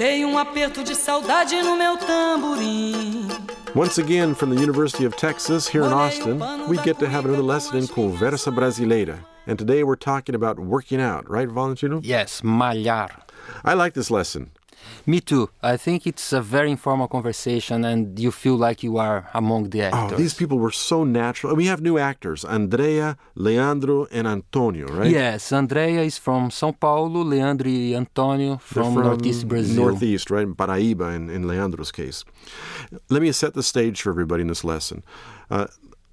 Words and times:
Dei 0.00 0.24
um 0.24 0.38
aperto 0.38 0.82
de 0.82 0.94
saudade 0.94 1.62
no 1.62 1.76
meu 1.76 1.94
tamborim. 1.98 3.28
Once 3.74 3.98
again, 3.98 4.34
from 4.34 4.48
the 4.48 4.58
University 4.58 5.04
of 5.04 5.14
Texas 5.14 5.68
here 5.68 5.82
in 5.82 5.92
Austin, 5.92 6.40
we 6.68 6.78
get 6.78 6.98
to 6.98 7.06
have 7.06 7.26
another 7.26 7.42
lesson 7.42 7.76
in 7.76 7.86
Conversa 7.86 8.50
Brasileira. 8.50 9.18
And 9.46 9.58
today 9.58 9.84
we're 9.84 9.96
talking 9.96 10.34
about 10.34 10.58
working 10.58 11.02
out, 11.02 11.28
right, 11.28 11.46
Valentino? 11.46 12.00
Yes, 12.02 12.40
malhar. 12.40 13.10
I 13.62 13.74
like 13.74 13.92
this 13.92 14.10
lesson. 14.10 14.52
Me 15.06 15.20
too. 15.20 15.50
I 15.62 15.76
think 15.76 16.06
it's 16.06 16.32
a 16.32 16.40
very 16.40 16.70
informal 16.70 17.08
conversation 17.08 17.84
and 17.84 18.18
you 18.18 18.30
feel 18.30 18.56
like 18.56 18.82
you 18.82 18.98
are 18.98 19.28
among 19.34 19.70
the 19.70 19.82
actors. 19.82 20.12
Oh, 20.12 20.16
these 20.16 20.34
people 20.34 20.58
were 20.58 20.70
so 20.70 21.04
natural. 21.04 21.54
We 21.56 21.66
have 21.66 21.80
new 21.80 21.98
actors 21.98 22.44
Andrea, 22.44 23.16
Leandro, 23.34 24.06
and 24.12 24.26
Antonio, 24.26 24.86
right? 24.86 25.10
Yes, 25.10 25.52
Andrea 25.52 26.02
is 26.02 26.18
from 26.18 26.50
São 26.50 26.78
Paulo, 26.78 27.22
Leandro 27.22 27.70
and 27.70 27.94
Antonio 27.96 28.56
from, 28.58 28.94
They're 28.94 29.04
Northeast 29.04 29.48
Brazil. 29.48 29.84
Northeast, 29.84 30.30
right? 30.30 30.46
Paraíba 30.46 31.14
in, 31.14 31.30
in 31.30 31.46
Leandro's 31.46 31.92
case. 31.92 32.24
Let 33.08 33.22
me 33.22 33.32
set 33.32 33.54
the 33.54 33.62
stage 33.62 34.02
for 34.02 34.10
everybody 34.10 34.42
in 34.42 34.48
this 34.48 34.64
lesson. 34.64 35.02
Uh, 35.50 35.66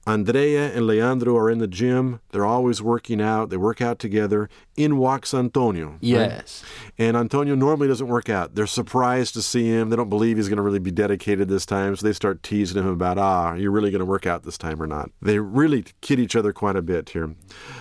Andrea 0.08 0.74
and 0.74 0.88
Leandro 0.88 1.36
are 1.36 1.50
in 1.50 1.58
the 1.58 1.68
gym. 1.68 2.22
They're 2.32 2.46
always 2.46 2.82
working 2.82 3.22
out. 3.22 3.50
They 3.50 3.58
work 3.58 3.82
out 3.82 4.00
together. 4.00 4.50
In 4.78 4.98
walks 4.98 5.34
Antonio. 5.34 5.90
right? 5.90 5.98
Yes. 6.02 6.64
And 6.98 7.18
Antonio 7.18 7.56
normally 7.56 7.90
doesn't 7.90 8.08
work 8.08 8.30
out. 8.30 8.56
They're 8.56 8.68
surprised 8.68 9.34
to 9.34 9.42
see 9.42 9.68
him. 9.68 9.90
They 9.90 9.98
don't 9.98 10.10
believe 10.10 10.38
he's 10.38 10.48
going 10.48 10.58
to 10.58 10.64
really 10.64 10.80
be 10.80 10.92
dedicated 10.92 11.50
this 11.50 11.66
time. 11.66 11.96
So 11.98 12.06
they 12.08 12.14
start 12.14 12.42
teasing 12.42 12.82
him 12.82 12.88
about, 12.88 13.18
ah, 13.18 13.50
are 13.50 13.58
you're 13.58 13.70
really 13.72 13.92
going 13.92 14.00
to 14.00 14.06
work 14.06 14.26
out 14.26 14.44
this 14.44 14.58
time 14.58 14.82
or 14.82 14.88
not. 14.88 15.12
They 15.22 15.40
really 15.40 15.84
kid 16.00 16.20
each 16.22 16.38
other 16.38 16.54
quite 16.54 16.78
a 16.78 16.82
bit 16.82 17.10
here. 17.10 17.36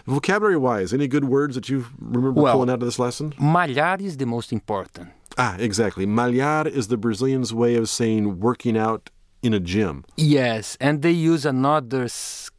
Vocabulary 0.06 0.56
wise, 0.56 0.92
any 0.92 1.06
good 1.06 1.26
words 1.26 1.54
that 1.54 1.68
you 1.68 1.86
remember 2.00 2.40
Well- 2.42 2.54
pulling 2.54 2.70
out 2.70 2.74
of 2.82 2.86
this 2.88 2.98
lesson? 2.98 3.34
Malhar 3.38 4.00
is 4.00 4.16
the 4.16 4.26
most 4.26 4.52
important. 4.52 5.10
Ah, 5.38 5.54
exactly. 5.58 6.06
Malhar 6.06 6.66
is 6.66 6.88
the 6.88 6.96
Brazilians' 6.96 7.54
way 7.54 7.76
of 7.76 7.88
saying 7.88 8.40
working 8.40 8.76
out 8.76 9.10
in 9.42 9.54
a 9.54 9.60
gym. 9.60 10.04
Yes, 10.16 10.76
and 10.80 11.02
they 11.02 11.10
use 11.10 11.44
another 11.46 12.08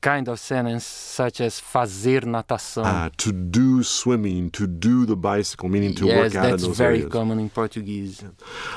kind 0.02 0.28
of 0.28 0.40
sentence 0.40 0.86
such 0.86 1.42
as 1.42 1.60
fazer 1.60 2.24
natação. 2.24 2.84
Ah, 2.86 3.10
to 3.18 3.32
do 3.32 3.84
swimming, 3.84 4.52
to 4.52 4.68
do 4.68 5.06
the 5.06 5.16
bicycle, 5.16 5.70
meaning 5.70 5.94
to 5.96 6.06
yes, 6.06 6.18
work 6.18 6.36
out 6.36 6.46
in 6.46 6.52
those 6.52 6.64
areas. 6.64 6.78
that's 6.78 6.78
very 6.78 7.04
common 7.10 7.40
in 7.40 7.50
Portuguese. 7.50 8.24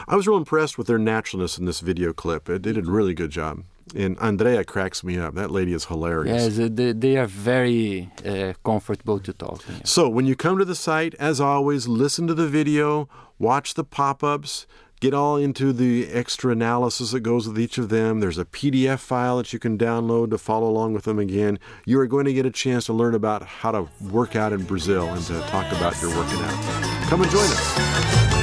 I 0.08 0.16
was 0.16 0.26
real 0.26 0.38
impressed 0.38 0.78
with 0.78 0.86
their 0.86 0.98
naturalness 0.98 1.58
in 1.58 1.66
this 1.66 1.80
video 1.80 2.12
clip. 2.12 2.48
It 2.48 2.62
they 2.62 2.72
did 2.72 2.86
a 2.86 2.90
really 2.90 3.14
good 3.14 3.30
job. 3.30 3.64
And 3.94 4.16
Andrea 4.20 4.62
cracks 4.64 5.02
me 5.02 5.18
up. 5.18 5.34
That 5.34 5.50
lady 5.50 5.72
is 5.72 5.86
hilarious. 5.86 6.56
Yes, 6.56 6.58
uh, 6.60 6.68
they, 6.70 6.92
they 6.92 7.16
are 7.16 7.26
very 7.26 8.08
uh, 8.24 8.52
comfortable 8.64 9.18
to 9.18 9.32
talk. 9.32 9.64
yeah. 9.68 9.80
So 9.84 10.08
when 10.08 10.26
you 10.26 10.36
come 10.36 10.58
to 10.58 10.64
the 10.64 10.76
site, 10.76 11.14
as 11.18 11.40
always, 11.40 11.88
listen 11.88 12.28
to 12.28 12.34
the 12.34 12.46
video, 12.46 13.08
watch 13.38 13.74
the 13.74 13.82
pop-ups, 13.82 14.66
get 15.00 15.14
all 15.14 15.36
into 15.36 15.72
the 15.72 16.08
extra 16.12 16.52
analysis 16.52 17.10
that 17.12 17.20
goes 17.20 17.48
with 17.48 17.58
each 17.58 17.78
of 17.78 17.88
them. 17.88 18.20
There's 18.20 18.38
a 18.38 18.44
PDF 18.44 18.98
file 18.98 19.38
that 19.38 19.52
you 19.52 19.58
can 19.58 19.78
download 19.78 20.30
to 20.30 20.38
follow 20.38 20.68
along 20.68 20.92
with 20.92 21.04
them 21.04 21.18
again. 21.18 21.58
You 21.86 21.98
are 22.00 22.06
going 22.06 22.26
to 22.26 22.34
get 22.34 22.46
a 22.46 22.50
chance 22.50 22.86
to 22.86 22.92
learn 22.92 23.14
about 23.14 23.42
how 23.42 23.72
to 23.72 23.88
work 24.10 24.36
out 24.36 24.52
in 24.52 24.62
Brazil 24.62 25.08
and 25.08 25.24
to 25.24 25.40
talk 25.42 25.70
about 25.72 26.00
your 26.02 26.14
working 26.14 26.40
out. 26.40 27.08
Come 27.08 27.22
and 27.22 27.30
join 27.30 27.44
us. 27.44 28.39